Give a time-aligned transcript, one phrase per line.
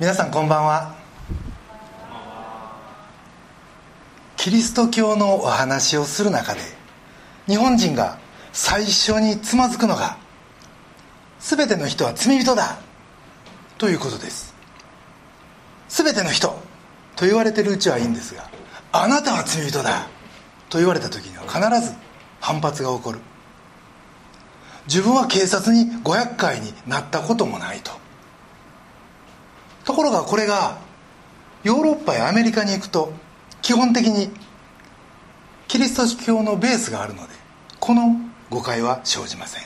[0.00, 0.94] 皆さんこんばんは。
[4.38, 6.60] キリスト教のお話をする中で
[7.46, 8.18] 日本人が
[8.54, 10.16] 最初につまずくのが
[11.38, 12.78] 全ての人は罪人だ
[13.76, 14.54] ということです。
[15.90, 16.58] 全ての人
[17.14, 18.48] と言われてるうちはいいんですが
[18.92, 20.08] あなたは罪人だ
[20.70, 21.94] と言われた時には必ず
[22.40, 23.18] 反発が起こる。
[24.86, 27.99] 自分は警察に500回になったこともないとと。
[30.00, 30.78] ところがこれが
[31.62, 33.12] ヨーロッパやアメリカに行くと
[33.60, 34.30] 基本的に
[35.68, 37.34] キリスト教のベースがあるので
[37.78, 38.16] この
[38.48, 39.62] 誤解は生じません。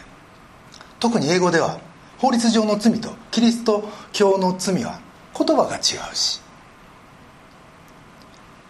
[0.99, 1.79] 特に英語では
[2.19, 4.99] 法律上の罪とキリスト教の罪は
[5.39, 5.79] 言葉が違
[6.13, 6.41] うし。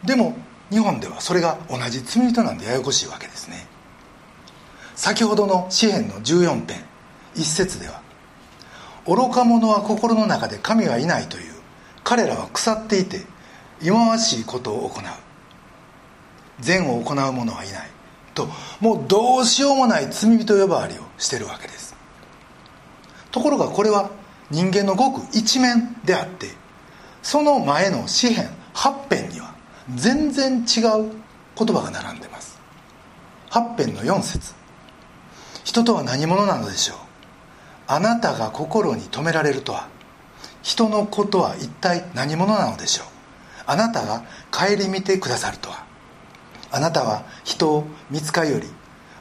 [0.05, 0.37] でも
[0.69, 3.67] 日本ではそれが同じ罪人なんでややこしいわけですね。
[4.97, 6.85] 先ほどの詩篇の14編
[7.35, 8.04] 一節では
[9.07, 11.55] 愚か者は心の中で神はいないという。
[12.05, 13.23] 彼らは腐っていて
[13.81, 15.05] 忌まわしいことを行う。
[16.61, 17.91] 善を行う者はいない。
[18.35, 18.49] と
[18.81, 21.95] もうどうしようもない罪人呼ばわりをしてるわけです。
[23.31, 24.11] ところがこれは
[24.51, 26.51] 人間のごく一面であって
[27.23, 29.55] その前の詩篇8編には
[29.95, 31.13] 全然違う
[31.57, 32.61] 言葉が並んでます。
[33.51, 34.55] 8編の4節。
[35.65, 36.97] 人とは何者なのでしょう？
[37.87, 39.89] あなたが心に留められるとは
[40.63, 43.07] 人のことは一体何者なのでしょう。
[43.67, 45.85] あなたが顧みてくださるとは。
[46.71, 48.67] あなたは人を見つかより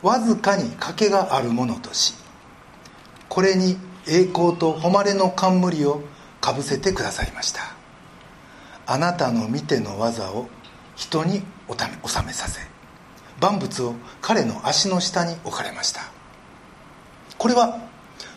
[0.02, 2.16] わずかに賭けがあるものとし
[3.30, 6.02] これに栄光と誉れの冠を
[6.42, 7.62] かぶせてくださいました。
[8.86, 10.48] あなたの見ての技を
[10.96, 11.42] 人に
[12.06, 12.60] 収めさせ
[13.40, 16.02] 万物を彼の足の下に置かれました。
[17.38, 17.80] これは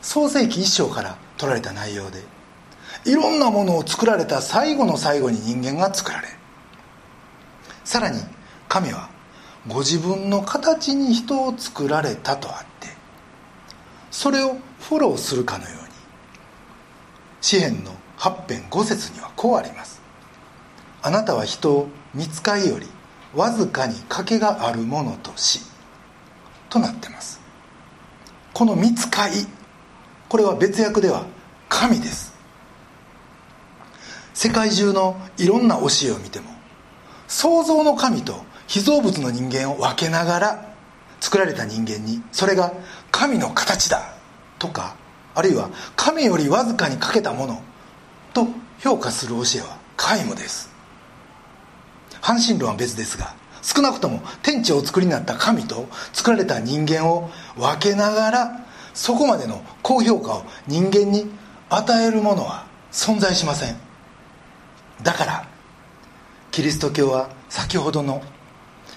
[0.07, 2.23] 創世紀一章から取られた内容で
[3.05, 6.29] いろんなものを作られた最後の最後に人間が作られ
[7.83, 8.21] さらに
[8.69, 9.11] 神は
[9.67, 12.87] ご自分の形に人を作られたとあって
[14.13, 15.89] それをフォローするかのように
[17.41, 20.01] 詩篇の8編5節にはこうあります。
[21.03, 22.87] あなたは人を見つかいより
[23.35, 25.63] わずかに賭けがあるものとし
[26.71, 27.41] となってます。
[28.55, 29.33] この見つかい
[30.29, 31.27] これは別訳では
[31.69, 32.35] 神です。
[34.35, 36.51] 世界中のいろんな教えを見ても
[37.27, 40.75] 創造の神と被造物の人間を分けながら
[41.21, 42.73] 作られた人間にそれが
[43.11, 44.15] 神の形だ
[44.59, 44.97] とか
[45.35, 47.63] あるいは神よりわずかにかけたもの
[48.35, 48.47] と
[48.79, 50.71] 評価する教えは皆無です。
[52.21, 58.66] 半神論は別ですが少なくとも天地をお作りになった神と作られた人間を分けながら
[58.97, 61.31] そこまでの高評価を人間に
[61.69, 63.77] 与えるものは存在しません
[65.03, 65.49] だから
[66.51, 68.23] キリスト教は先ほどの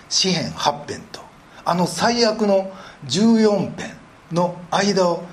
[0.08, 1.20] 詩編8編と
[1.66, 2.72] あの最悪の
[3.08, 3.92] 14編
[4.32, 5.26] の間を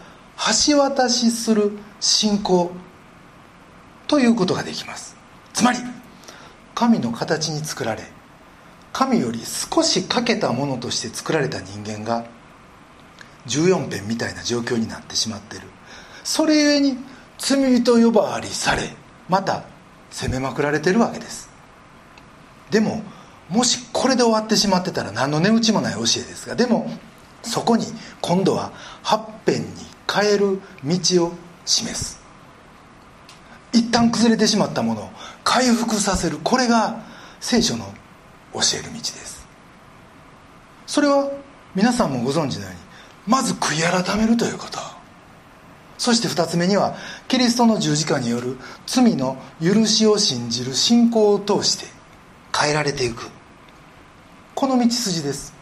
[0.68, 2.72] 橋渡しする信仰
[4.08, 5.16] ということができます。
[5.52, 5.78] つまり
[6.74, 8.02] 神の形に作られ
[8.92, 12.26] 神より少し欠けたものとして作られた人間が
[13.46, 15.62] 14編みたいな状況になってしまってる。
[16.24, 16.96] それゆえに
[17.38, 18.82] 罪人呼ばわりされ
[19.28, 19.64] また
[20.10, 21.48] 責めまくられてるわけです。
[22.70, 23.02] でも
[23.48, 26.90] もしこれで終わってしまってたら何の値打ちもない教えですがでも
[27.42, 27.86] そこに
[28.20, 28.72] 今度は
[29.04, 29.66] 8編に
[30.12, 31.32] 変える道を
[31.64, 32.20] 示す。
[33.72, 35.10] 一旦崩れてしまったものを
[35.44, 36.38] 回復させる。
[36.42, 37.04] これが
[37.40, 37.84] 聖書の
[38.54, 39.46] 教える道です。
[40.86, 41.30] それは
[41.74, 42.78] 皆さんもご存知のように
[43.26, 44.78] まず悔い改めるということ。
[45.98, 46.94] そして2つ目には
[47.26, 51.86] キリストの十字架による罪の許しを信じる信仰を通して
[52.56, 53.30] 変えられていく。
[54.54, 55.54] この道筋です。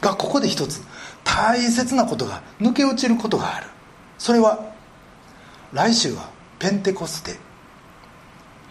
[0.00, 0.80] がここで一つ
[1.24, 3.66] 大切なことが抜け落ちることがある。
[4.16, 4.72] それは
[5.72, 7.36] 来週はペンテコステ。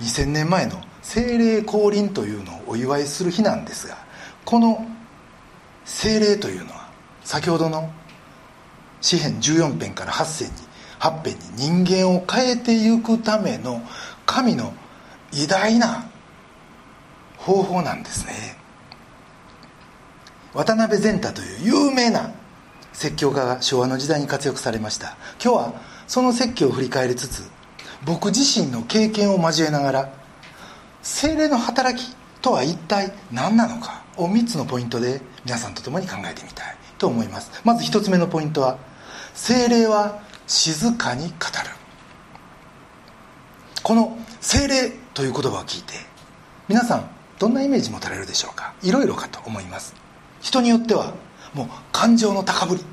[0.02, 3.98] 2000年前の精霊降臨というのをお祝いする日なんですが
[4.46, 4.86] この
[5.86, 6.74] 精霊というの
[7.28, 7.92] 先ほどの
[9.02, 10.62] 詩編14編から8編に
[10.98, 13.82] 8編に人間を変えていくための
[14.26, 14.74] 神の
[15.34, 16.10] 偉大な
[17.36, 18.58] 方法なんですね。
[20.54, 22.32] 渡辺善太という有名な
[22.94, 25.18] 説教家が昭和の時代に活躍されました。
[25.44, 25.74] 今日は
[26.08, 27.44] その説教を振り返りつつ
[28.06, 30.14] 僕自身の経験を交えながら
[31.02, 36.87] 精霊の働きとは一体何なのかを3つのポイントで皆さんと共に考えてみたい。
[36.98, 37.52] と思います。
[37.64, 38.78] まず一つ目のポイントは
[39.34, 41.34] 精霊は静かに語る。
[43.84, 45.94] この精霊という言葉を聞いて
[46.68, 47.10] 皆さん
[47.40, 48.74] どんなイメージ持たれるでしょうか？
[48.82, 49.94] いろいろかと思います。
[50.42, 51.14] 人によっては
[51.54, 52.84] もう感情の高ぶり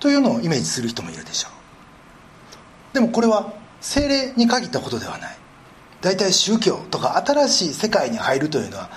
[0.00, 2.94] というのをイメージする人もいるでしょう。
[2.94, 5.36] でもこれは精霊に限ったことではない。
[6.00, 8.90] 大体宗教とか新しい世界に入るというのは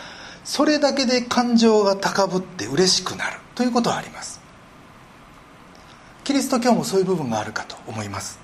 [0.44, 4.42] それだけで感情が高ぶって嬉しくなるということはあります。
[6.26, 8.40] キリスト教もそういう部分があるかと思います。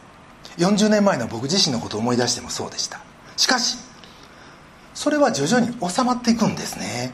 [0.57, 3.01] 40年前の僕自身のことを思い出してもそうでした。
[3.35, 3.77] しかし
[4.93, 7.11] それは徐々に収まっていくんですね。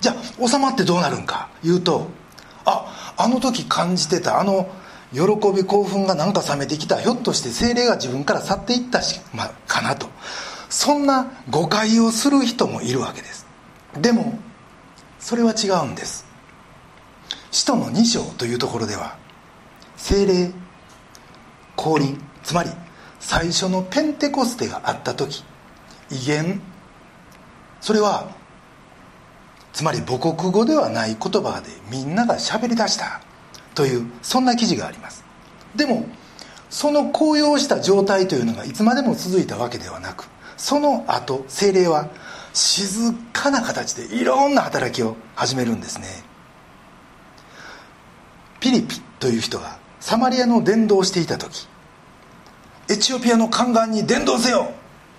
[0.00, 1.48] じゃあ収まってどうなるんか？
[1.64, 2.08] 言うと
[2.66, 4.68] ああの時感じてたあの
[5.12, 5.20] 喜
[5.54, 7.00] び興奮がなんか冷めてきた。
[7.00, 10.08] ひょっとして精霊が自分から去っていったし、ま、かなと。
[10.68, 13.46] そんな誤解をする人もいるわけです。
[13.98, 14.38] でも
[15.18, 16.26] それは違うんです。
[17.50, 19.16] 使徒の2章というところでは
[20.00, 20.50] 精霊
[21.76, 22.70] 降臨つまり
[23.20, 25.44] 最初のペンテコステがあった時
[26.10, 26.60] 威厳
[27.80, 28.30] それは
[29.72, 33.20] つまり母国語ではない言葉でみんなが喋り出した
[33.74, 35.24] というそんな記事があります。
[35.76, 36.06] でも
[36.68, 42.08] その高揚した状態というのがいつまでも続いたわけではなくその後精霊は
[42.52, 46.06] 静かな形でいろんな働きを始めるんですね。
[48.58, 51.68] ピリピという人がサマリアの伝道をしていた時
[52.88, 54.72] エチオピアの宦官に伝道せよ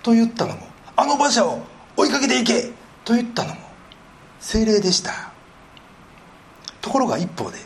[0.04, 0.68] と言ったのも
[0.98, 1.62] あの馬車を
[1.96, 2.72] 追いかけていけ
[3.06, 3.62] と言ったのも
[4.40, 5.32] 精霊でした。
[6.82, 7.60] ところが一方で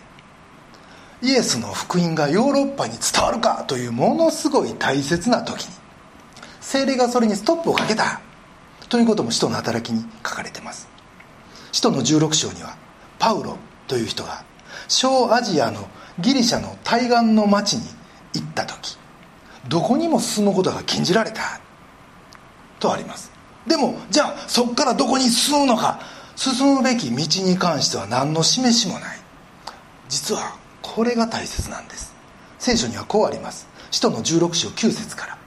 [1.22, 5.74] イエスの福音がヨーロッパに伝わるかというものすごい大切な時に
[6.60, 8.22] 精霊がそれにストップをかけた
[8.90, 10.90] ということも使徒の働きに書かれてます。
[11.72, 12.78] 使徒の16章には
[13.18, 13.58] パウロ
[13.88, 14.44] という人が
[14.88, 15.88] 小アジアの
[16.20, 17.84] ギリシャの対岸の町に
[18.34, 18.98] 行った時
[19.68, 21.60] どこにも進むことが禁じられた
[22.80, 23.32] とあります。
[23.66, 26.00] でもじゃあそこからどこに進むのか
[26.36, 29.20] 進むべき道に関しては何の示しもない。
[30.08, 32.14] 実はこれが大切なんです。
[32.60, 33.68] 聖書にはこうあります。
[33.92, 35.38] 使徒の16章9節から。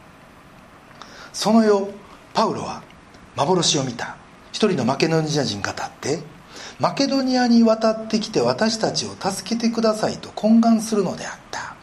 [1.32, 1.86] その夜
[2.34, 2.82] パウロは
[3.36, 4.16] 幻を見た。
[4.52, 6.18] 一人のマケドニア人が立って
[6.80, 11.75] マケドニアに渡ってきて私たちを助けてくださいと懇願するのであった。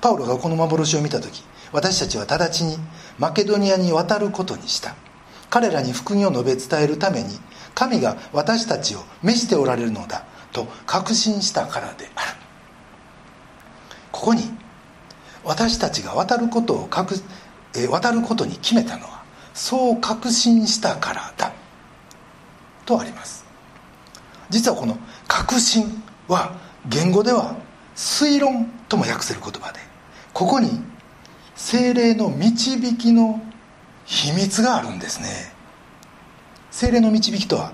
[0.00, 2.76] パウロがこの幻を見た時私たちは直ちに
[3.18, 4.96] マケドニアに渡ることにした。
[5.48, 7.38] 彼らに福音を述べ伝えるために
[7.74, 12.36] 神が私たちを召しておられるのだと確信したからである。
[14.10, 14.42] ここに
[15.44, 17.14] 私たちが渡ることを確
[17.76, 19.22] え渡ることに決めたのは
[19.54, 21.52] そう確信したからだ
[22.84, 23.39] とあります。
[24.50, 26.54] 実はこの確信は
[26.88, 27.56] 言語では
[27.96, 29.80] 推論とも訳せる言葉で
[30.32, 30.82] ここに
[31.54, 33.40] 精霊の導きの
[34.04, 35.52] 秘密があるんですね。
[36.70, 37.72] 精霊の導きとは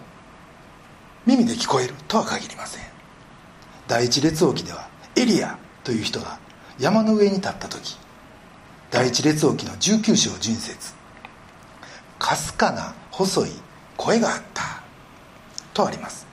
[1.25, 2.83] 耳で聞こえるとは限りません。
[3.89, 6.39] 第一列王記ではエリアという人が
[6.79, 7.97] 山の上に立った時
[8.91, 10.95] 第一列王記の19章純節
[12.19, 13.51] かすかな細い
[13.97, 14.83] 声があった
[15.73, 16.26] とあります。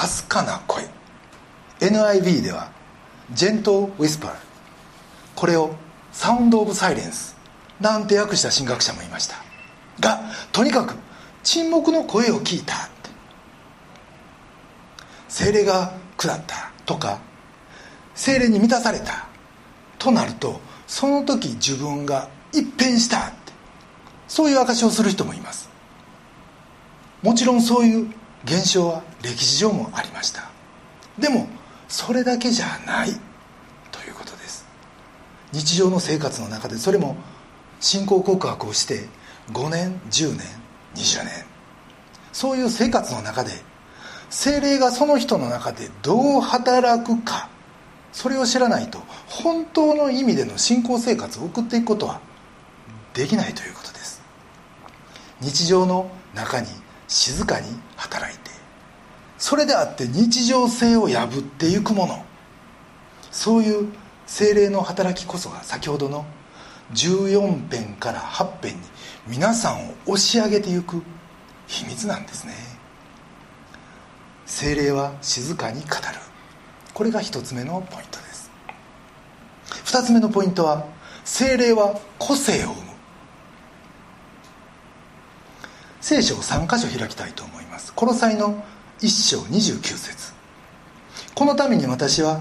[0.00, 0.88] かすかな声。
[1.80, 2.70] NIV では
[3.32, 4.34] ジェントウィスパー
[5.34, 5.74] これを
[6.10, 7.36] サウンド・オブ・サイレンス
[7.80, 9.36] なんて訳した神学者もいました。
[10.00, 10.94] がとにかく
[11.42, 12.76] 沈黙の声を聞いた。
[12.76, 13.10] って
[15.28, 16.70] 精霊が下った。
[16.86, 17.20] とか
[18.14, 19.28] 精霊に満たされた。
[19.98, 23.28] となるとその時自分が一変した。
[23.28, 23.52] って
[24.28, 25.68] そういう証しをする人もいます。
[27.22, 30.50] もちろんそういう現象は歴史上もありました。
[31.18, 31.48] でも
[31.88, 33.10] それだけじゃない。
[33.90, 34.64] ということです。
[35.52, 37.16] 日常の生活の中でそれも
[37.80, 39.08] 信仰告白をして
[39.52, 40.46] 5年10年
[40.94, 41.44] 20年。
[42.32, 43.50] そういう生活の中で
[44.30, 47.48] 精霊がその人の中でどう働くか。
[48.12, 52.20] それを知らないと本当の意味での信仰生活を送っていくことは
[53.14, 54.22] できないということです。
[55.40, 56.66] 日常の中に
[57.10, 58.50] 静かに働いて
[59.36, 62.24] それであって日常性を破っていくもの。
[63.32, 63.88] そういう
[64.26, 66.26] 精霊の働きこそが先ほどの
[66.92, 68.80] 14編から8編に
[69.26, 71.02] 皆さんを押し上げていく
[71.66, 72.52] 秘密なんですね。
[74.46, 75.94] 精霊は静かに語る。
[76.92, 78.50] これが1つ目のポイントです。
[79.84, 80.86] 2つ目のポイントは
[81.24, 82.89] 精霊は個性を生む。
[86.00, 87.92] 聖書を3箇所開きたいと思います。
[87.92, 88.62] この際の
[89.00, 90.32] 1章29節。
[91.34, 92.40] このために私は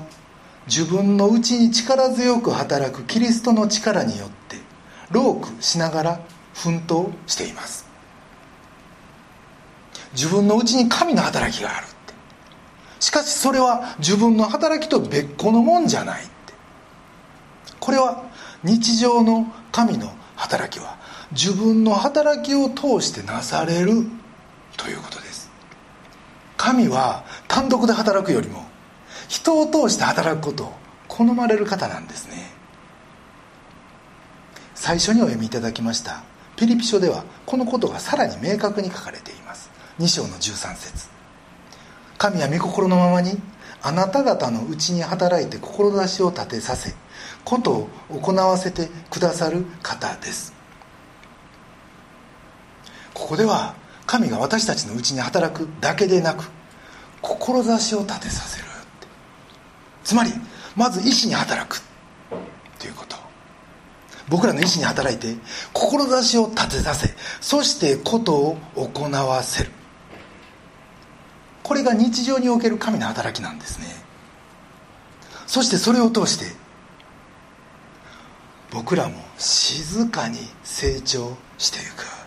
[0.67, 4.57] 自分のうちに力強く働くキリストの力によって
[5.11, 6.19] ロークしながら
[6.53, 7.87] 奮闘しています。
[10.13, 12.13] 自分のうちに神の働きがあるって。
[12.99, 16.53] しかしそれは自分の働きと別個のもんじゃないって。
[17.79, 18.23] これは
[18.63, 20.98] 日常の神の働きは
[21.31, 24.03] 自分の働きを通してなされる
[24.77, 25.49] ということです。
[26.57, 28.65] 神は単独で働くよりも
[29.27, 30.73] 人を通して働くことを
[31.07, 32.51] 好まれる方なんですね。
[34.73, 36.23] 最初にお読みいただきました
[36.55, 39.69] ピリピ書ではこのことがさらに明確に書かれています。
[39.99, 41.09] 2章の13節。
[42.17, 43.39] 神は御心のままに
[43.81, 46.93] あなた方のうちに働いて志を立てさせ
[47.45, 50.58] ことを行わせてくださる方です。
[53.19, 53.75] ここでは
[54.07, 56.49] 神が私たちのうちに働くだけでなく
[57.21, 58.69] 志を立てさせる
[60.03, 60.31] つまり
[60.75, 61.81] まず意志に働く。
[62.79, 63.15] ということ。
[64.27, 65.35] 僕らの意志に働いて
[65.73, 69.71] 志を立てさせそしてことを行わせる。
[71.61, 73.85] これが日常における神の働きなんですね。
[75.45, 76.45] そしてそれを通して
[78.71, 82.18] 僕らも静かに成長していく。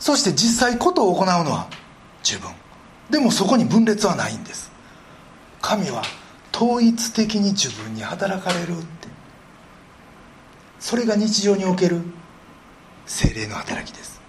[0.00, 1.68] そして実際ことを行うのは
[2.24, 2.50] 十分。
[3.10, 4.72] でもそこに分裂はないんです。
[5.60, 6.02] 神は
[6.52, 9.08] 統一的に自分に働かれるって。
[10.80, 12.00] それが日常における
[13.06, 14.20] 精霊の働きです。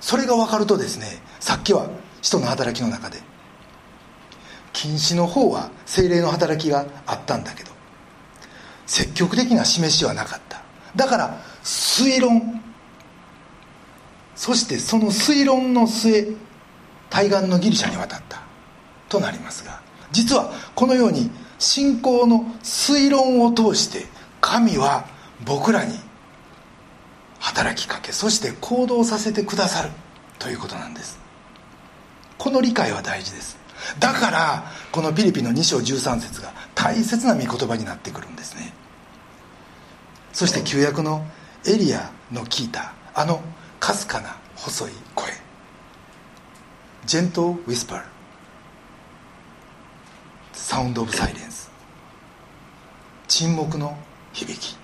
[0.00, 1.88] それが分かるとですねさっきは
[2.22, 3.18] 人の働きの中で
[4.72, 7.72] 禁止の方は精霊の働きがあったんだけど
[8.86, 10.62] 積極的な示しはなかった。
[10.94, 12.55] だから推論
[14.36, 16.28] そしてその推論の末
[17.10, 18.42] 対岸のギリシャに渡った。
[19.08, 24.06] となりますが実はこのように信仰の推論を通して
[24.40, 25.06] 神は
[25.44, 25.98] 僕らに
[27.38, 29.90] 働きかけそして行動させてくださる。
[30.38, 31.18] ということなんです。
[32.38, 33.58] この理解は大事です。
[33.98, 38.72] だからこのピリピの2章13節が大切な御言葉になってくるんですね。
[40.32, 41.24] そして旧約の
[41.66, 43.40] エリアの聞いたあの
[43.86, 45.30] かすかな細い声。
[47.04, 48.02] ジェントウィスパー
[50.52, 51.70] サウンド・オブ・サイレンス
[53.28, 53.96] 沈黙の
[54.32, 54.76] 響き。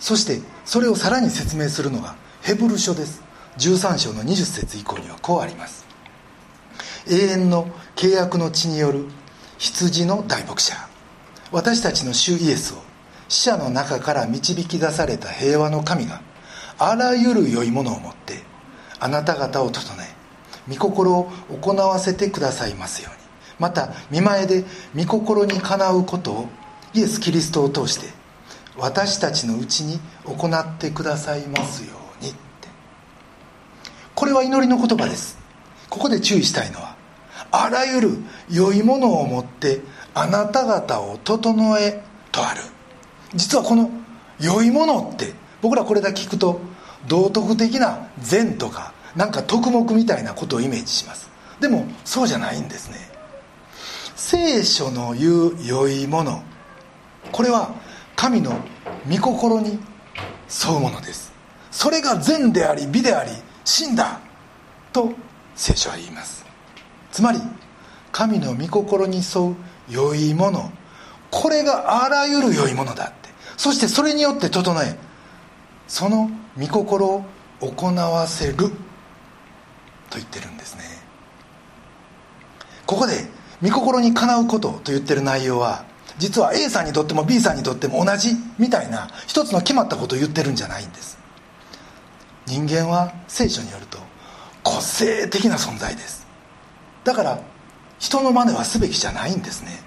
[0.00, 3.22] そしてそれをさらに説明するのがヘブル書です。
[3.58, 5.84] 13章の20節以降にはこうあります。
[7.10, 9.04] 永遠の契約の地による
[9.58, 10.74] 羊の大牧者。
[11.50, 12.78] 私たちの主イエスを
[13.28, 16.22] 死者の中から導き出された平和の神が
[16.84, 18.42] あらゆる良いものをもって
[18.98, 20.06] あなた方を整え
[20.68, 21.30] 御心を
[21.62, 23.22] 行わせてくださいますように。
[23.60, 24.64] また見前で
[24.96, 26.48] 御心にかなうことを
[26.92, 28.12] イエス・キリストを通して
[28.76, 32.40] 私たちのうちに行ってくださいますようにって。
[34.16, 35.38] これは祈りの言葉です。
[35.88, 36.96] ここで注意したいのは
[37.52, 38.10] あらゆる
[38.50, 39.82] 良いものをもって
[40.14, 42.60] あなた方を整えとある。
[43.34, 43.88] 実はこの
[44.40, 46.71] 良いものって僕らこれだけ聞くと
[47.08, 51.30] 道徳的な善とかなんか徳目みたいなことをイメージします。
[51.60, 52.96] でもそうじゃないんですね。
[54.16, 56.42] 聖書の言う良いもの
[57.32, 57.74] これは
[58.16, 58.52] 神の
[59.10, 59.78] 御心に
[60.48, 61.32] 沿うものです。
[61.70, 63.30] それが善であり美であり
[63.64, 64.20] 真だ
[64.92, 65.12] と
[65.54, 66.44] 聖書は言います。
[67.10, 67.40] つまり
[68.10, 69.56] 神の御心に沿う
[69.90, 70.70] 良いもの
[71.30, 73.30] これがあらゆる良いものだって。
[73.56, 74.96] そしてそれによって整え
[75.92, 77.22] その御心を
[77.60, 78.70] 行わせると
[80.14, 80.84] 言ってるんですね。
[82.86, 83.26] ここで
[83.62, 85.84] 御心にかなうことと言ってる内容は
[86.16, 91.18] 実は A さんにとっても B さんにとっても同じみたいな一つの決まったことを言ってるんじゃないんです。
[92.46, 93.98] 人間は聖書によると
[94.62, 96.26] 個性的な存在です。
[97.04, 97.38] だから
[97.98, 99.78] 人の真似はすべきじゃないんですね。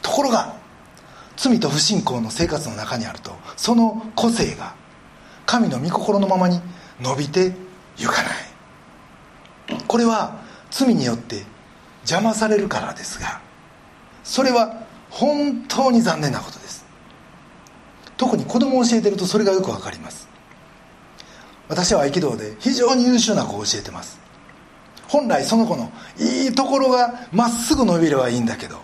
[0.00, 0.56] ところが
[1.36, 4.85] 罪と不信仰の生活の中にあるとその個性が
[5.46, 6.60] 神の御心のままに
[7.00, 7.54] 伸びて
[7.96, 8.32] ゆかない。
[9.86, 11.44] これは罪によって
[12.02, 13.40] 邪魔されるからですが
[14.22, 16.84] それは本当に残念なことです。
[18.16, 20.28] 特に子供を教えてるとそれがよくわかります。
[21.68, 24.18] 私は合気道で非常に優秀な子を教えてます。
[25.08, 28.78] 本来その子のいいところがまっすぐ伸びればいいんだけど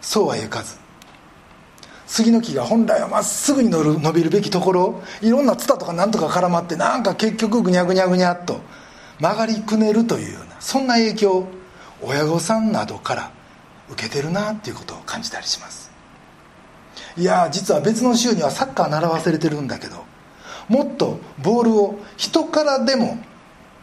[0.00, 0.76] そうはいかず
[2.08, 8.60] 杉の木が本来はまっすぐに伸びるべきところいろんなツタとかなんとか絡まってなんか結局ぐにゃぐにゃぐにゃっと
[9.20, 11.48] 曲がりくねるというようなそんな影響を
[12.02, 13.30] 親御さんなどから
[13.90, 15.90] 受けてるなっていうことを感じたりします。
[17.16, 20.04] いや実は別の州にはサッカー習わせれてるんだけど
[20.68, 23.18] もっとボールを人からでも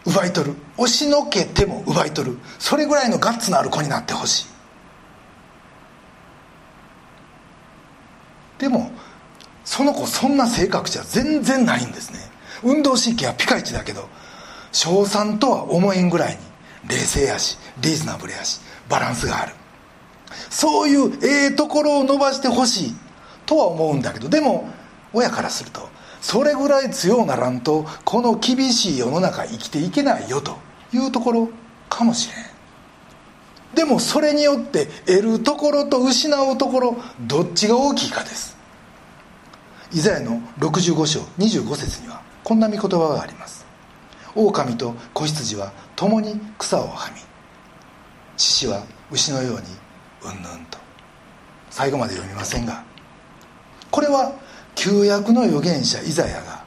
[0.06, 4.55] 奪い取る押しのけても奪い取るそれぐらいのガッツのある子になってほしい。
[8.60, 8.92] でも
[9.64, 12.20] その子そんな性格じゃ全然ないんですね。
[12.64, 14.08] 運動神経はピカイチだけど
[14.72, 16.40] 小3とは思えんぐらいに
[16.90, 19.54] 冷静やしリーズナブルやしバランスがある。
[20.50, 22.96] そういうええところを伸ばしてほしい
[23.46, 24.70] とは思うんだけどでも
[25.14, 25.90] 親からすると
[26.22, 30.58] それぐらい強ならんとこの厳しい世の中生きていけないよと
[30.94, 31.50] いうところ
[31.90, 32.55] かもしれん。
[33.76, 38.56] でもそれによって得るところと失うところどっちが大きいかです。
[39.92, 43.66] イザヤの65章25節にはこんな見言葉があります。
[44.34, 47.22] 狼と子羊は共に草をはみ
[48.38, 49.58] 獅子は牛のように
[50.24, 50.78] うんぬんと。
[51.70, 52.84] 最後まで読みませんが
[53.92, 54.34] これは
[54.76, 56.64] 旧約の預言者イザヤが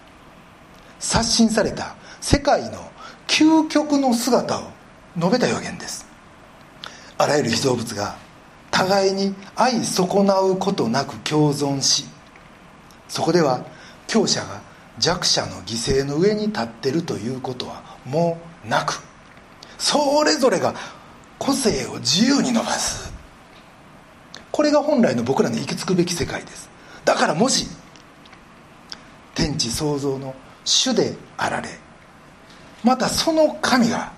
[0.99, 2.91] 刷新された世界の
[3.27, 4.71] 究極の姿を
[5.17, 6.08] 述べた予言です。
[7.19, 8.17] あらゆる被造物が
[8.71, 12.05] 互いに愛損なうことなく共存し
[13.09, 13.65] そこでは
[14.07, 14.61] 強者が
[14.99, 19.03] 弱者の犠牲の上に立ってるということはもうなく
[19.79, 20.75] それぞれが
[21.39, 23.13] 個性を自由に伸ばす。
[24.51, 26.69] これが本来の僕らの行き着くべき世界です。
[27.05, 27.69] だからもし
[29.35, 30.35] 天地創造の
[30.65, 31.69] 主であられ
[32.83, 34.13] またその神が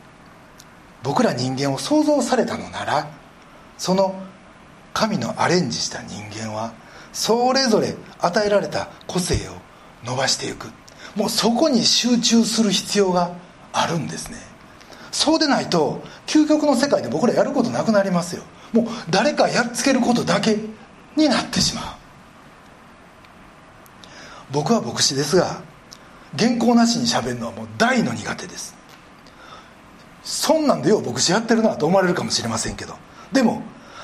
[1.03, 3.11] 僕ら人間を創造されたのなら
[3.79, 4.15] その
[4.93, 6.73] 神のアレンジした人間は
[7.13, 9.53] それぞれ与えられた個性を
[10.05, 10.69] 伸ばしていく。
[11.17, 13.33] もうそこに集中する必要が
[13.73, 14.39] あるんですね。
[15.11, 18.43] そうでないと究極の世界で僕らやることなくなりますよ。
[18.73, 20.57] もう誰かやっつけることだけ
[21.17, 21.85] になってしまう。
[24.53, 25.63] 僕は牧師ですが
[26.39, 28.80] 原稿なしにしゃべるのはもう大の苦手です。
[30.31, 32.95] そんなんでよう牧師やってるなと思われるかもしれませんけど。
[33.33, 33.63] でも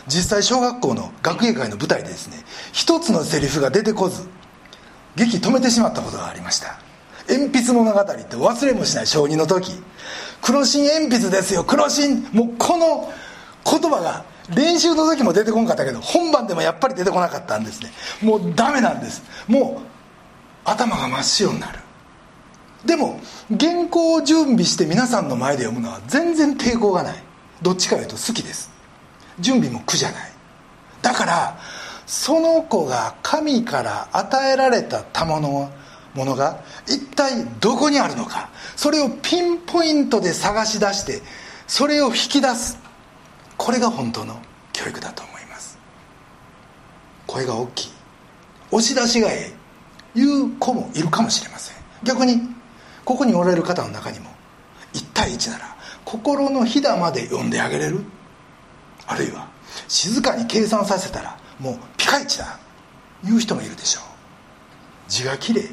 [0.09, 4.29] 実際小学校の学芸会の舞台でですね一つのセリフが出てこず
[5.15, 6.81] 劇止めてしまったことがありました。
[7.29, 9.73] 鉛筆物語って忘れもしない小2の時
[10.43, 12.29] 黒芯鉛筆ですよ黒芯。
[12.33, 13.13] もうこの
[13.65, 17.93] 言葉が練習の時も出てこなかったけど本番でもやっぱり出てこなかったんですね。
[18.21, 19.23] もうダメなんです。
[19.47, 19.87] もう
[20.65, 21.79] 頭が真っ白になる。
[22.87, 27.23] でも原稿を準備して皆さんの前で読むのは全然抵抗がない。
[27.61, 28.71] どっちかというと好きです。
[29.41, 30.31] 準備も苦じゃない。
[31.03, 31.59] だから
[32.07, 35.71] その子が神から与えられた賜物
[36.15, 38.51] ものが一体どこにあるのか。
[38.77, 41.23] それをピンポイントで探し出して
[41.67, 42.79] それを引き出す。
[43.57, 44.41] これが本当の
[44.73, 45.77] 教育だと思います。
[47.27, 47.91] 声が大きい。
[48.71, 50.19] 押し出しがええ。
[50.19, 51.77] いう子もいるかもしれません。
[52.05, 52.56] 逆に
[53.07, 54.29] ここにおられる方の中にも
[54.93, 58.01] 1対1なら心のひだまで読んであげれる？
[59.07, 59.49] あるいは
[59.89, 62.59] 静かに計算させたらもうピカイチだ
[63.25, 64.05] いう人もいるでしょう。
[65.09, 65.69] 字がきれい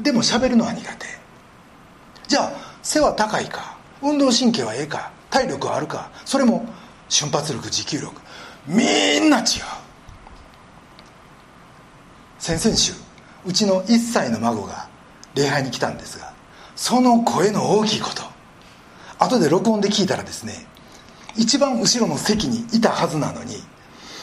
[0.00, 1.06] でも喋るのは苦手。
[2.26, 2.52] じゃあ
[2.82, 6.66] 背は高いか運動神経はええか体力はあるかそれも
[7.08, 8.20] 瞬発力持久力。
[8.66, 8.84] み
[9.20, 9.44] んな違う。
[12.38, 12.94] 先々週
[13.44, 14.88] うちの1歳の孫が
[15.34, 16.31] 礼拝に来たんですが
[16.82, 18.24] その声の大きいこと。
[19.20, 20.66] 後で録音で聞いたらですね
[21.36, 23.54] 一番後ろの席にいたはずなのに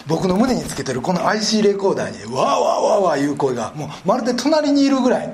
[0.07, 5.27] 僕の胸につけてるこの IC レコーダーにわーわーわーわーいう声がもうまるで隣にいるぐらい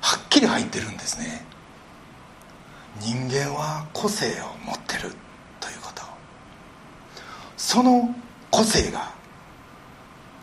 [0.00, 1.44] はっきり入ってるんですね。
[3.00, 5.12] 人間は個性を持ってる
[5.60, 6.02] ということ。
[7.58, 8.14] その
[8.50, 9.12] 個性が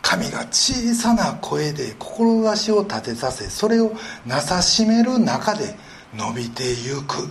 [0.02, 3.92] 神が小さな声で志を立てさせそれを
[4.24, 5.74] なさしめる中で
[6.16, 7.28] 伸びてゆく。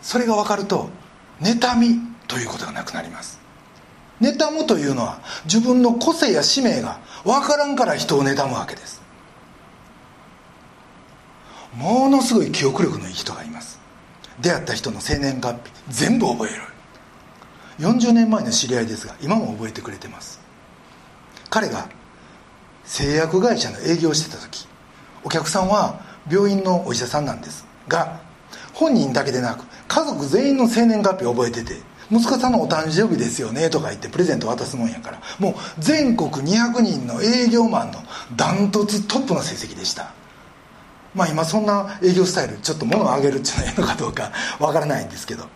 [0.00, 0.90] それが分かると
[1.40, 3.40] 妬みということがなくなります。
[4.20, 9.02] 妬むというのは自分の個性や使命が分からんから人を妬むわけです。
[11.74, 13.80] ものすごい記憶力のいい人がいます。
[14.40, 16.62] 出会った人の生年月日全部覚える。
[17.78, 20.40] 40年前の知り合いですが今も覚えてくれてます。
[21.50, 21.88] 彼が
[22.84, 24.66] 製薬会社の営業をしてた時
[25.24, 28.20] お客さんは病院のお医者さんなんですが
[28.72, 31.74] 本人だけでなく家族全員の生年月日を覚えてて
[32.10, 38.00] 息子さんのお誕生日ですよねとか言ってプレゼント渡すもんやからもう全国200人の営業マンの
[38.36, 40.12] ダントツトップの成績でした。
[41.14, 45.46] まあ今そんな営業スタイルちょっと物をあげるっていうのはええのかどうか わからないんですけど。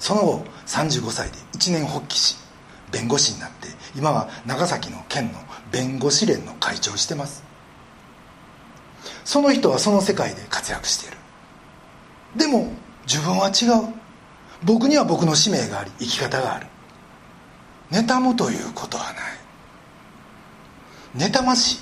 [0.00, 2.36] その後35歳で一年発起し
[2.90, 5.38] 弁護士になって今は長崎の県の
[5.70, 7.49] 弁護士連の会長をしてます。
[9.30, 11.16] その人はその世界で活躍している。
[12.34, 12.72] でも
[13.06, 13.94] 自分は違う。
[14.64, 16.66] 僕には僕の使命があり生き方がある。
[17.92, 19.12] 妬むということは
[21.14, 21.28] ない。
[21.30, 21.80] 妬ましいっ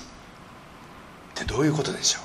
[1.33, 2.23] てどういうことでしょう。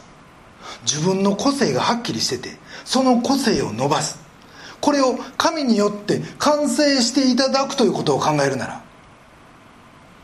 [0.82, 4.18] 自分の個性がはっきりしててその個性を伸ばす。
[4.82, 8.84] これを神によって完成していただくということを考えるなら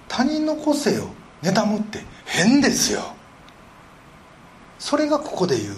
[0.09, 1.07] 他人の個性を
[1.43, 3.15] 妬むって変ですよ。
[4.81, 5.75] それがここで言う。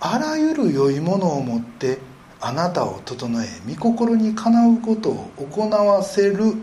[0.00, 1.98] あらゆる良いものをもって
[2.40, 6.54] あなたを整え御心にかなうことを行わせるという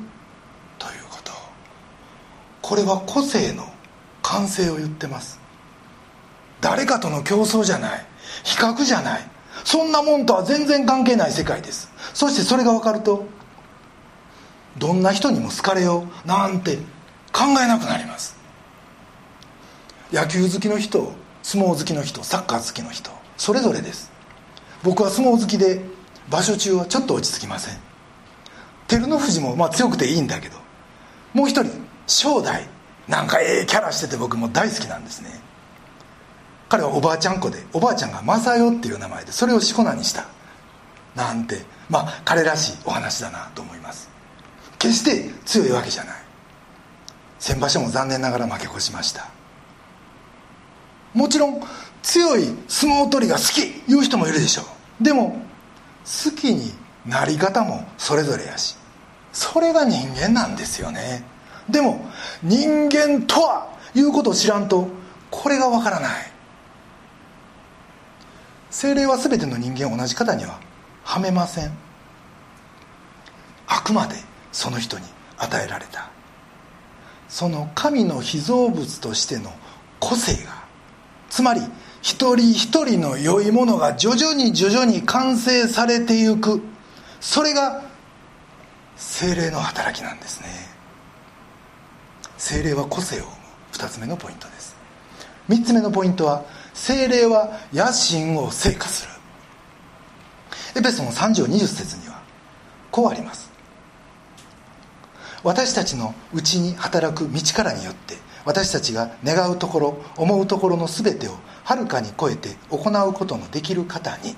[1.10, 1.32] こと。
[2.63, 3.63] これは個性の
[4.24, 5.40] 完成を言ってます。
[6.60, 8.06] 誰かとの競争じゃない。
[8.44, 9.22] 比較じゃない。
[9.63, 11.92] そんなもんとは全然関係ない世界です。
[12.16, 13.28] そしてそれが分かると
[14.80, 16.28] どんな人にも好かれよう。
[16.28, 16.78] なんて
[17.32, 18.36] 考えなくなります。
[20.12, 21.13] 野球好きの人
[21.48, 24.12] 相撲好きの人サッカー好きの人それぞれです。
[24.84, 25.80] 僕は相撲好きで
[26.30, 27.78] 場所中はちょっと落ち着きません。
[28.90, 30.58] 照ノ富士もまあ強くていいんだけど
[31.34, 31.72] もう一人
[32.06, 32.68] 正代。
[33.08, 35.30] なんかええキャラしてて僕も大好きなんですね。
[36.68, 40.26] 彼はおばあちゃん子でおばあちゃんが正代っていう名前でそれをしこ名にした。
[41.16, 44.10] なんてまあ彼らしいお話だなと思います。
[44.80, 46.16] 決して強いわけじゃない。
[47.40, 49.37] 先場所も残念ながら負け越しました。
[51.18, 51.62] もちろん
[52.04, 54.62] 強い相撲取りが好きいう人もいるでしょ
[55.02, 55.04] う。
[55.04, 55.42] でも
[56.06, 56.72] 好きに
[57.08, 58.78] なり方もそれぞれやし
[59.34, 61.24] それが人間なんですよね。
[61.68, 62.06] でも
[62.44, 64.88] 人間とはいうことを知らんと
[65.32, 66.12] これがわからない。
[68.70, 70.60] 精霊は全ての人間を同じ方には
[71.04, 71.72] はめません。
[73.66, 74.16] あくまで
[74.52, 75.06] その人に
[75.40, 76.12] 与えられた。
[77.28, 79.52] その神の被造物としての
[80.00, 80.57] 個性が
[81.30, 81.62] つまり
[82.02, 86.62] 一人一人の良いものが徐々に徐々に完成されていく。
[87.20, 87.84] それが
[88.96, 90.48] 精霊の働きなんですね。
[92.38, 93.38] 精霊は個性を生む。
[93.74, 94.76] 2つ目のポイントです。
[95.50, 99.06] 3つ目のポイントは精霊は野心を成果す。
[99.06, 99.12] る
[100.76, 102.22] エペソン3条20節には
[102.92, 103.52] こうあります。
[105.44, 108.16] 私たちのうちに働く道からによって
[108.48, 114.38] 私たちが願うところ思うところの全てをはるかに超えて行うことのできる方に。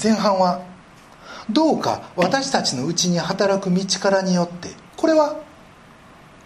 [0.00, 0.62] 前半は
[1.50, 5.40] どうか私たちのうちに働く道からによってこれは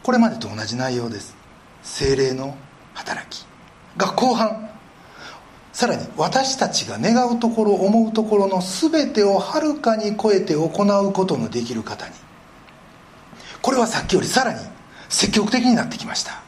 [0.02, 1.36] これまでと同じ内容です。
[1.82, 2.56] 精霊の
[2.94, 3.46] 働き。
[3.98, 4.70] が後半。
[5.74, 12.14] さらに私たちが願うところ思うところの全てをはるかに超えて行うことのできる方に。
[13.60, 14.75] これはさっきよりさらに
[15.08, 16.40] 積極的になってきました。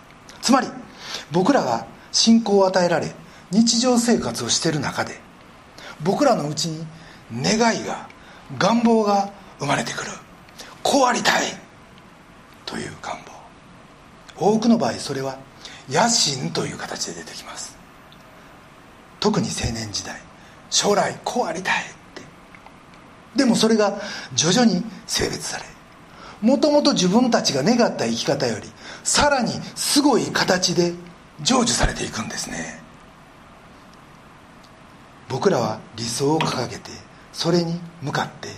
[0.43, 0.69] つまり
[1.33, 3.13] 僕らが信仰を与えられ
[3.51, 5.21] 日常生活をしている中で
[6.03, 6.87] 僕らのうちに
[7.33, 8.09] 願いが
[8.59, 10.11] 願望が生まれてくる。
[10.83, 11.43] こうありたい。
[12.65, 13.17] という願
[14.37, 14.55] 望。
[14.55, 15.39] 多くの場合それは
[15.89, 17.77] 野心という形で出てきます。
[19.21, 20.21] 特に青年時代
[20.71, 22.23] 将来こうありたいって。
[23.37, 24.01] でもそれが
[24.35, 25.65] 徐々に性別され
[26.41, 28.69] もともと自分たちが願った生き方より
[29.03, 30.93] さらにすごい形で
[31.45, 32.81] 成就されていくんですね。
[35.29, 36.91] 僕らは理想を掲げて
[37.33, 38.49] それに向かって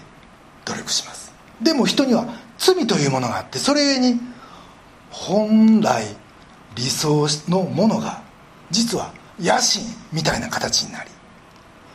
[0.64, 1.32] 努力します。
[1.62, 2.26] でも人には
[2.58, 4.20] 罪というものがあってそれゆえに
[5.10, 6.04] 本来
[6.74, 8.22] 理想のものが
[8.70, 11.10] 実は野心みたいな形になり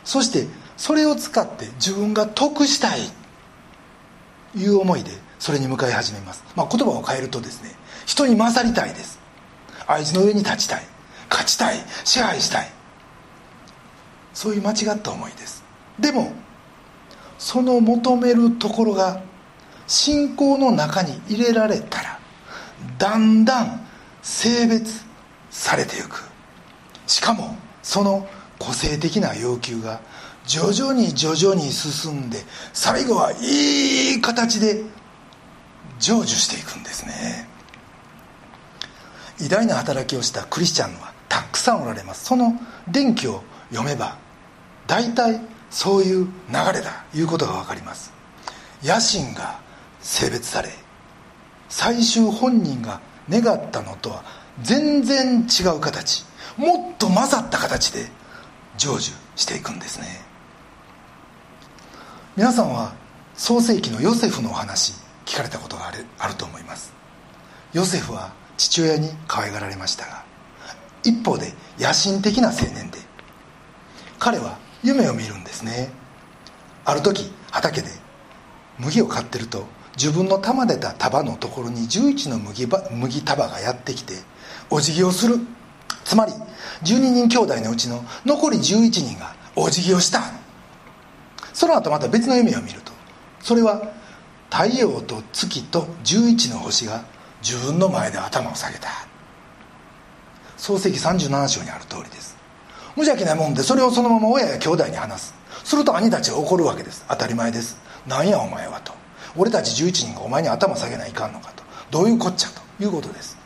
[0.03, 3.09] そしてそれを使って自分が得したい
[4.55, 9.19] いう思いでそれに向かい始めます、まあ、言葉を変えるとですね人に勝りたいです。
[9.87, 10.83] 相手の上に立ちたい。
[11.29, 11.77] 勝ちたい。
[12.03, 12.69] 支配したい。
[14.33, 15.63] そういう間違った思いです。
[15.99, 16.31] でも
[17.37, 19.21] その求めるところが
[19.87, 22.19] 信仰の中に入れられたら
[22.97, 23.87] だんだん
[24.21, 25.05] 性別
[25.49, 26.23] されていく。
[27.07, 28.27] しかもその
[28.59, 30.01] 個性的な要求が
[30.45, 32.43] 徐々に徐々に進んで
[32.73, 34.83] 最後はいい形で
[35.99, 37.47] 成就していくんですね。
[39.39, 42.25] 偉大な働きをしたクリスチャンはたくさんおられます。
[42.25, 42.53] その
[42.87, 44.17] 伝記を読めば
[44.87, 46.31] 大体そういう流
[46.73, 48.13] れだいうことが分かります。
[48.83, 49.59] 野心が
[49.99, 50.69] 性別され
[51.69, 54.23] 最終本人が願ったのとは
[54.61, 56.23] 全然違う形
[56.57, 58.05] もっと混ざった形で
[58.77, 60.07] 成就していくんですね。
[62.37, 62.93] 皆さんは
[63.35, 64.93] 創世紀のヨセフのお話
[65.25, 66.93] 聞かれたことがあるあると思います。
[67.73, 70.23] ヨセフは父親に可愛がられましたが
[71.03, 72.99] 一方で野心的な青年で
[74.17, 75.89] 彼は夢を見るんですね。
[76.85, 77.87] ある時畑で
[78.79, 79.65] 麦を買ってると
[79.97, 84.13] 自分の束ねた束のところに11の麦麦束がやってきて
[84.69, 85.39] お辞儀をする。
[86.03, 86.31] つまり
[86.83, 90.21] 12人兄弟のうちの残り11人がお辞儀をした。
[91.53, 92.91] その後また別の夢を見ると
[93.41, 93.81] それは
[94.55, 97.03] 太陽と月と11の星が
[97.43, 98.87] 自分の前で頭を下げた。
[100.55, 102.37] 創世紀37章にある通りです。
[102.95, 105.35] 無邪気なもんでそれをそのまま親や兄弟に話す。
[105.65, 107.03] すると兄たちが怒るわけです。
[107.09, 107.77] 当たり前です。
[108.07, 108.93] なんやお前はと。
[109.35, 111.63] 俺たち11人がお前に頭下げないかんのかと。
[111.91, 112.61] どういうこっちゃと。
[112.81, 113.37] いうことです。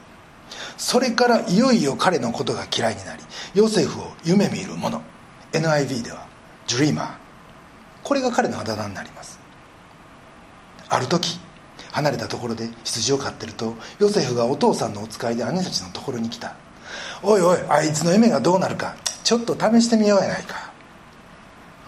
[0.78, 3.24] それからいよいよ彼のことが嫌いになり
[3.56, 5.02] ヨセフを夢見る者。
[5.54, 6.28] NIV では
[6.68, 7.08] 「ジュリーマー」
[8.06, 9.39] これが彼のあだ名になります。
[10.90, 11.40] ある時
[11.92, 16.56] 離れたところで羊を飼ってるとヨセフがお父さんのお使いで兄たちのところに来た。
[17.22, 20.72] おいおいあいつの夢がどうなるかちょっと試してみようやないか。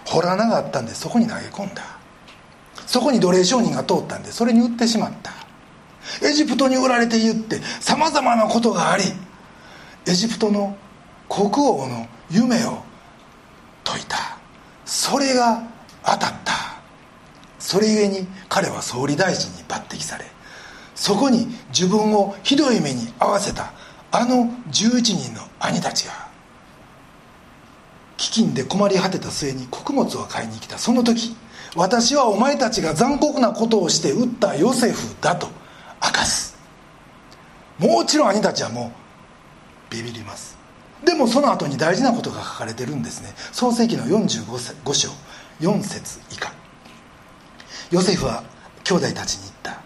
[0.05, 1.83] 掘らなかったんでそこに投げ込んだ。
[2.85, 5.31] そこに奴隷商人が通ったんでそれに売ってしまった。
[6.27, 9.03] エジプトに売られて言ってさまざまなことがあり
[10.07, 10.75] エジプトの
[11.29, 12.83] 国王の夢を
[13.83, 14.17] 解いた。
[14.85, 15.63] それが
[16.03, 16.70] 当たった。
[17.71, 20.25] それゆえに彼は総理大臣に抜擢され
[20.93, 23.71] そこに自分をひどい目に遭わせた
[24.11, 26.11] あの11人の兄たちが
[28.17, 30.77] 飢饉で困り果てた末に穀物を買いに来た。
[30.77, 31.33] その時
[31.77, 35.47] 私はお前たちが残酷なことをして撃ったヨセフだと
[36.03, 36.57] 明かす。
[37.79, 38.91] もちろん兄たちはも
[39.89, 40.57] うビビります。
[41.05, 43.29] でもその後に大事なことが書かれてるんですね。
[43.53, 45.09] 創世紀の45章
[45.61, 46.60] 4節以下。
[47.91, 48.43] ヨセフは
[48.85, 49.81] 兄弟たちに言った。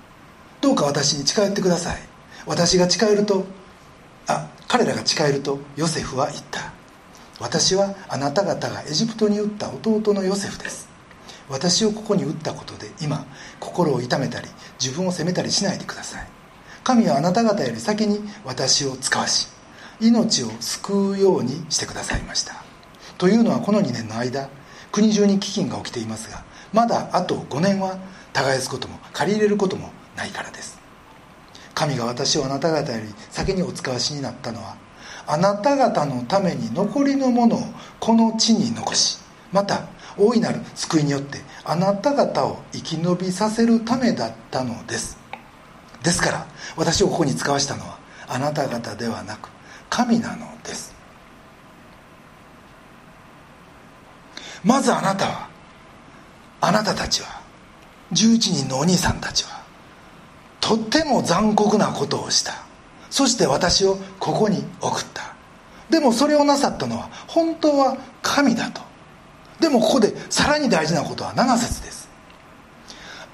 [0.61, 1.97] どうか私に近寄ってください。
[2.45, 3.45] 私が近寄ると
[4.27, 6.71] あ彼らが近寄るとヨセフは言った。
[7.39, 10.87] 私はあなた方がエジプトに撃った弟のヨセフです。
[11.49, 13.25] 私をここに撃ったことで今
[13.59, 14.47] 心を痛めたり
[14.79, 16.27] 自分を責めたりしないでください。
[16.83, 19.47] 神はあなた方より先に私を使わし
[19.99, 22.63] 命を救うようにしてくださいました。
[23.17, 24.47] というのはこの2年の間
[24.91, 26.44] 国中に飢饉が起きていますが
[26.75, 27.97] まだあと5年は
[28.33, 30.77] 耕すことも借り入れることもないからです。
[31.73, 34.75] 神が私をあなた方より先にお使わしになったのは
[35.25, 37.59] あなた方のために残りのものを
[38.01, 39.19] この地に残し
[39.53, 45.17] また大いなる救いによってあなた方を生き延びさせるためだったのです。
[46.03, 49.49] ですから私をここに使わしたのはあなた方ではなく
[49.89, 50.93] 神なのです。
[54.61, 55.54] まずあなたは
[56.65, 57.27] あなたたちは
[58.11, 59.63] 11人のお兄さんたちは
[60.59, 62.53] とっても残酷なことをした。
[63.11, 65.35] そして私をここに送った。
[65.91, 68.81] でもそれをなさったのは本当は神だと。
[69.59, 72.09] でもここでさらに大事なことは7節です。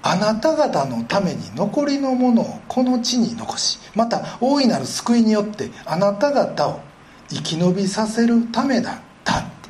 [0.03, 6.81] あなた方のために残りのものをこの地に残しまた大いなる救いによってあなた方を
[7.29, 9.60] 生き延びさせるためだった。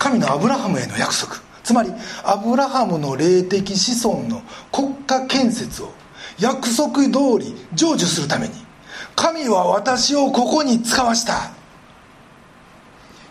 [0.00, 1.34] 神のアブラハムへの約束。
[1.62, 1.92] つまり
[2.24, 5.92] アブラハムの霊的子孫の国家建設を
[6.38, 8.54] 約束通り成就するために
[9.14, 11.52] 神は私をここに使わした。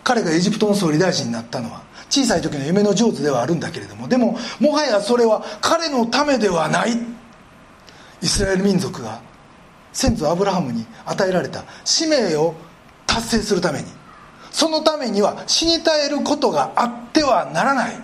[0.04, 6.92] 彼がエジプトの総理大臣になったのは小さい時の夢の上手ではあるんだけれどもでももはやそれは彼のためではない。
[8.22, 9.20] イスラエル民族が
[9.92, 12.54] 先祖アブラハムに与えられた使命を
[13.06, 13.86] 達成するために
[14.50, 17.94] そのためには死に絶えることがあってはならない。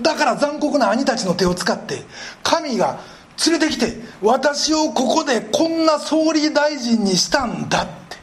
[0.00, 2.04] だから残酷な兄たちの手を使って
[2.42, 3.00] 神が
[3.46, 8.16] 連れてきて私をここでこんな総理大臣にしたんだって。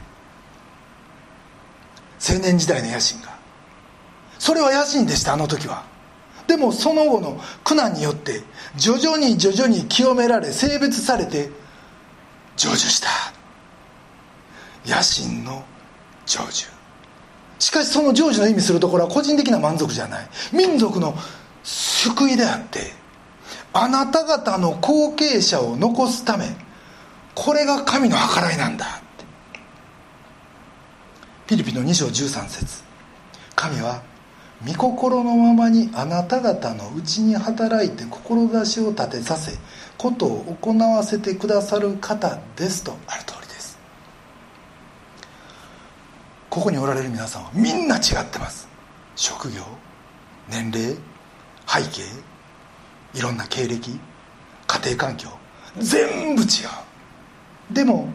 [2.32, 3.36] 青年時代の野心が。
[4.38, 5.84] それは野心でしたあの時は。
[6.46, 8.42] でもその後の苦難によって
[8.76, 11.50] 徐々に徐々に清められ性別されて
[12.56, 13.08] 成就した。
[14.86, 15.64] 野心の
[16.24, 16.75] 成就。
[17.58, 20.28] しかしその成就の意味するところは個人的な満足じゃない。
[20.52, 21.14] 民族の
[21.62, 22.92] 救いであって
[23.72, 26.56] あなた方の後継者を残すため
[27.34, 29.02] これが神の計らいなんだ
[31.46, 32.82] フィリピの2章13節。
[33.54, 34.02] 神は
[34.66, 39.56] 御心のままにあなた方のうちに働いて志を立てさせ
[39.98, 43.78] ことを行わせてくださる方ですとある通りです
[46.56, 48.66] ここにおられる皆さんはみんな違ってます。
[49.14, 49.60] 職業
[50.48, 50.96] 年齢
[51.66, 52.02] 背景
[53.12, 53.90] いろんな経歴
[54.66, 55.28] 家庭環境
[55.76, 56.48] 全部違う。
[57.74, 58.08] でも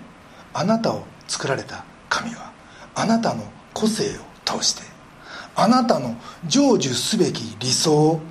[0.55, 2.51] あなたを作られた神は
[2.95, 3.43] あなたの
[3.75, 4.81] 個性を通して
[5.55, 6.15] あなたの
[6.49, 8.21] 成就すべき理想を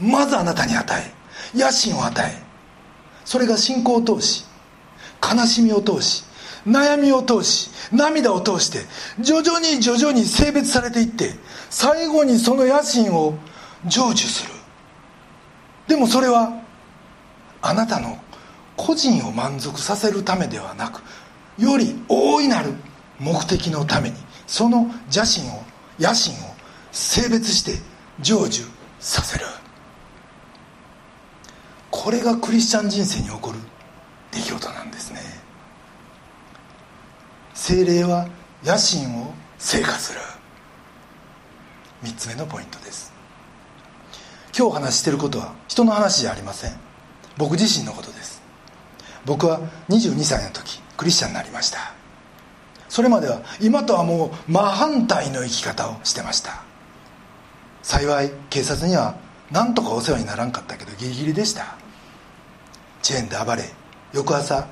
[0.00, 2.42] まずあなたに与え野心を与え
[3.24, 4.44] それが信仰を通し
[5.22, 6.24] 悲しみを通し
[6.66, 8.80] 悩みを通し涙を通して
[9.20, 11.34] 徐々に徐々に性別されていって
[11.70, 13.34] 最後にその野心を
[13.84, 14.52] 成就する。
[15.86, 16.52] でもそれは
[17.62, 18.18] あなたの
[18.76, 21.02] 個人を満足させるためではなく
[21.58, 22.72] より大いなる
[23.18, 24.16] 目的のために
[24.46, 25.62] その邪心を
[25.98, 26.54] 野心を
[26.92, 27.72] 性別して
[28.22, 28.64] 成就
[29.00, 29.44] させる。
[31.90, 33.58] これがクリスチャン人生に起こる
[34.30, 34.97] 出来事なんです。
[37.60, 38.28] 精霊は
[38.64, 40.20] 野心を成果する。
[42.04, 43.12] 3つ目のポイントです。
[44.56, 46.76] 今日お話ししてることは人の話じゃありません。
[47.36, 48.40] 僕自身のことです。
[49.26, 51.92] 僕は22歳の時クリスチャンになりました。
[52.88, 56.62] それまでは今とはもう真反対の生き方をしてました。
[57.82, 59.16] 幸い警察には
[59.50, 61.76] 何とかお世話にならんかったけどギリギリでした。
[63.02, 63.64] チェーンで暴れ
[64.12, 64.64] 翌朝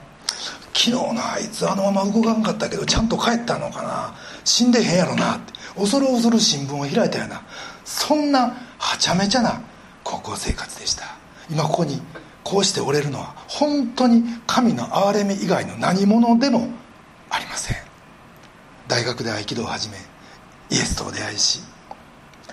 [0.77, 4.15] 昨日のあいつあのまま動かんかったけどちゃんと帰ったのかな？
[4.45, 5.55] 死んでへんやろなって。
[5.75, 7.43] 恐る恐る新聞を開いたような。
[7.87, 9.62] そんなはちゃめちゃな
[10.05, 11.17] 高校生活でした。
[11.51, 12.03] 今ここに
[12.45, 16.69] こうしておれるのは本当に神の憐れみ以外の何者でも
[17.31, 17.77] ありません。
[18.87, 19.97] 大学で合気道を始め
[20.71, 21.61] イエスとお出会いし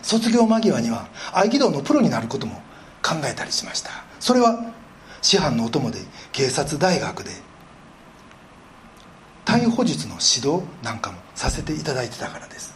[0.01, 2.55] 卒業間際には合気道のプロになることも
[3.03, 3.91] 考えたりしました。
[4.21, 4.73] それは
[5.21, 5.99] 師範のお供で
[6.31, 7.31] 警察大学で
[9.45, 12.73] 逮捕術の指導なんかもさせていただいてたからです。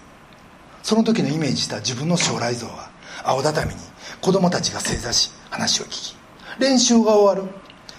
[0.84, 2.90] その時のイメージした自分の将来像は
[3.24, 3.82] 青畳に
[4.22, 6.16] 子供たちが正座し話を聞き
[6.60, 7.52] 練習が終わる。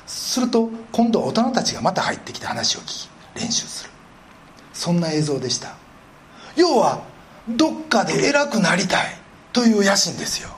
[0.07, 3.90] すると今度は大人たちがまた入ってきて話を聞き練習する。
[4.72, 5.76] そんな映像でした。
[6.57, 7.02] 要は
[7.48, 9.16] どっかで偉くなりたい
[9.52, 10.50] という野心ですよ。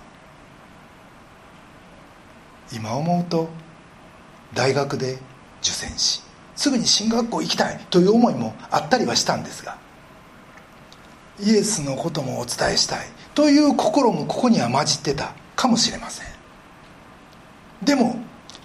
[2.72, 3.48] 今思うと
[4.54, 5.14] 大学で
[5.62, 6.22] 受験し
[6.60, 9.78] すぐに進学校行きたいという思いもあったりはしたんですが
[11.42, 16.26] イエスのこともお伝えしたいという心もここには混じってたかもしれません。
[17.82, 18.14] でも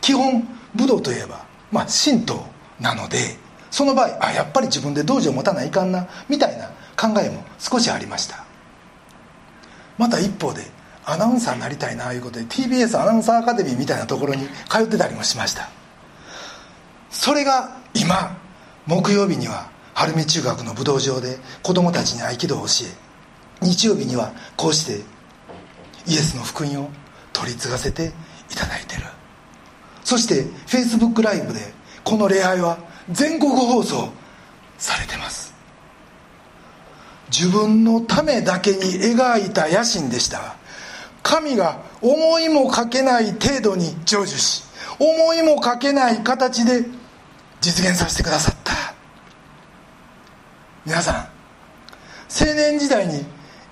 [0.02, 2.46] 基本武道といえばまあ神道
[2.82, 3.38] なので
[3.72, 6.66] その場合あやっぱり自分で道場を持たないかんなみたいな
[6.98, 8.44] 考えも少しありました。
[9.98, 10.64] また一方で
[11.06, 15.70] アナウンサーになりたいなあいうことで TBS アナウンサーアカデミーみたいなところに通ってたりもしました。
[17.10, 18.38] それが今
[18.86, 22.86] 木曜日には晴海中学の武道場で子供たちに合気道を教
[23.62, 25.04] え日曜日にはこうして
[26.06, 26.90] イエスの福音を
[27.32, 28.12] 取り継がせて
[28.52, 29.04] いただいてる。
[30.04, 31.60] そしてフェイスブックライブで
[32.04, 32.78] この礼拝は
[33.10, 34.10] 全国放送
[34.78, 35.56] されてます。
[37.32, 40.58] 自分のためだけに描いた野心でした。
[41.24, 44.64] 神が思いもかけない程度に成就し
[45.00, 46.86] 思いもかけない形で
[47.62, 48.74] 実現させてくださった。
[50.86, 51.16] 皆さん
[52.30, 53.26] 青年時代に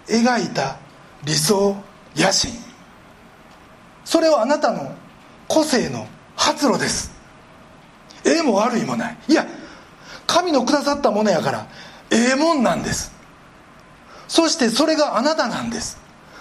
[0.07, 0.77] 描いた
[1.23, 1.75] 理想
[2.15, 2.51] 野心。
[4.05, 4.95] それはあなたの
[5.47, 7.11] 個性の発露です。
[8.25, 9.17] ええも悪いもない。
[9.27, 9.45] いや
[10.25, 11.67] 神のくださったものやから
[12.09, 13.13] ええもんなんです。
[14.27, 15.97] そしてそれがあなたなんです。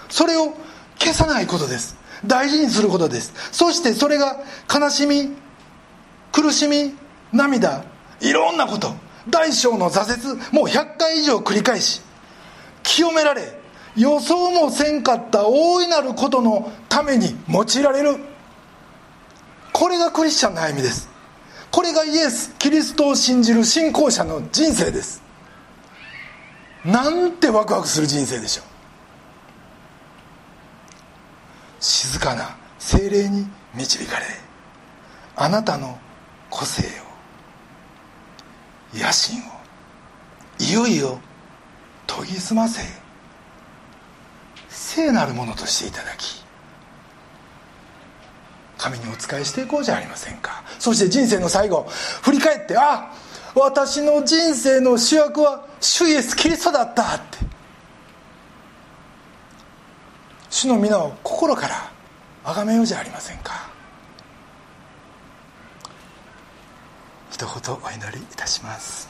[0.09, 0.55] それを
[0.97, 1.97] 消さないことです。
[2.25, 3.33] 大事にすることです。
[3.51, 4.37] そしてそれが
[4.73, 5.31] 悲しみ
[6.31, 6.95] 苦しみ
[7.33, 7.83] 涙
[8.21, 8.93] いろんなこと
[9.29, 12.01] 大小の挫折もう100回以上繰り返し
[12.83, 13.63] 清められ
[13.95, 18.17] 予想もせんかった大いなることのために用いられる。
[19.71, 21.09] これがクリスチャンの歩みです。
[21.71, 25.21] これがイエス・キリストを信じる信仰者の人生です。
[26.85, 28.65] なんてワクワクする人生でしょう。
[31.79, 34.25] 静かな精霊に導かれ
[35.35, 35.97] あなたの
[36.49, 37.12] 個性を
[38.93, 39.43] 野心を
[40.59, 41.19] いよいよ
[42.07, 42.81] 研ぎ澄ませ
[44.69, 46.43] 聖なるものとしていただき
[48.77, 50.61] 神にお仕えしていこうじゃありませんか。
[50.77, 51.87] そして人生の最後
[52.21, 53.13] 振り返ってあ
[53.55, 57.37] 私の人生の主役は主イエス・キリストだったって。
[60.49, 61.91] 主の皆を心から
[62.43, 63.72] 崇めようじゃありませんか。
[67.43, 69.09] 一言お祈りいたします。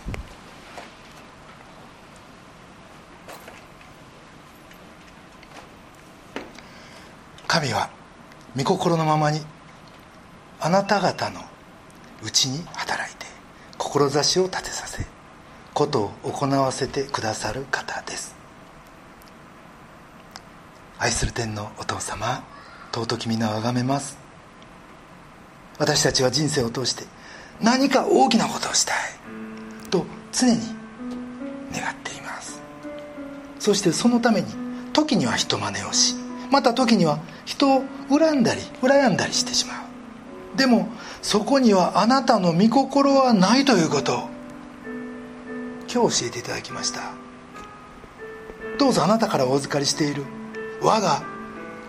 [7.47, 7.91] 神は
[8.57, 9.41] 御心のままに
[10.59, 11.41] あなた方の
[12.23, 13.27] うちに働いて
[13.77, 15.05] 志を立てさせ
[15.75, 18.35] ことを行わせてくださる方です。
[20.97, 22.43] 愛する天のお父様
[22.91, 24.17] 尊き皆をあがめます。
[25.77, 27.03] 私たちは人生を通して
[27.61, 28.95] 何か大きなことをしたい。
[29.89, 30.59] と常に
[31.73, 32.61] 願っています。
[33.59, 34.47] そしてそのために
[34.93, 36.15] 時には人真似をし
[36.51, 39.73] また時には人を恨んだり羨んだりしてしま
[40.53, 40.57] う。
[40.57, 40.89] でも
[41.21, 44.29] そこにはあなたの御心はないということを
[45.91, 47.23] 今日教えていただきました。
[48.77, 50.23] どうぞあなたからお預かりしている
[50.81, 51.23] 我が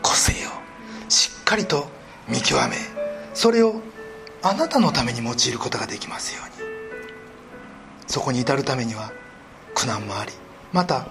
[0.02, 0.50] 個性を
[1.08, 1.88] しっかりと
[2.28, 2.76] 見極め
[3.32, 3.80] それを
[4.46, 6.68] あなたのために用いることができますように。
[8.06, 9.10] そこに至るためには
[9.74, 10.32] 苦難もあり
[10.70, 11.06] また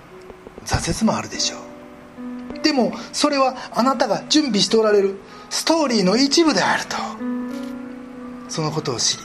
[0.66, 2.60] 挫折もあるでしょう。
[2.62, 5.20] でもそれはあなたが準備しておられる
[5.50, 6.96] ストーリーの一部であると。
[8.50, 9.24] そのことを知り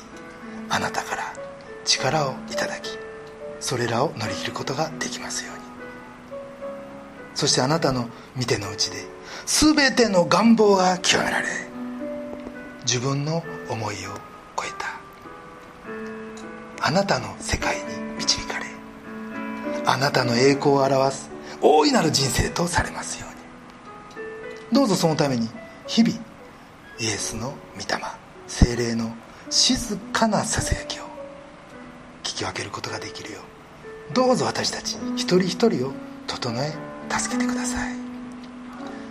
[0.71, 1.35] あなたから
[1.85, 2.99] 力をいただき
[3.61, 5.63] それらを乗り切ることができますように。
[7.35, 9.07] そしてあなたの見てのうちで
[9.45, 11.68] 全ての願望が清められ
[12.89, 14.15] 自分の思いを
[14.57, 14.99] 超えた。
[16.81, 17.83] あなたの世界に
[18.17, 18.65] 導かれ。
[19.85, 21.31] あなたの栄光を表す
[21.61, 24.75] 大いなる人生とされますように。
[24.75, 25.51] どうぞそのために
[25.87, 26.17] 日々
[26.99, 28.03] イエスの御霊
[28.47, 29.15] 精霊の
[29.51, 31.03] 静かなささやきを
[32.23, 33.41] 聞き分けることができるよ
[34.11, 35.93] うどうぞ私たち一人一人を
[36.27, 36.73] 整え
[37.11, 37.95] 助けてください。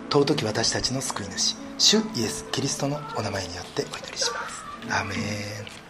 [0.10, 4.66] 尊き私たちの救い主主イエス・キリストのお名前によってお祈りします。
[5.00, 5.87] アメン。